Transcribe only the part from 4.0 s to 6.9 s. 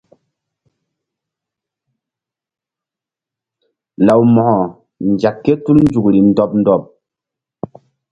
Law Mo̧ko nzek ké tul nzukri ndɔɓ ndɔɓ.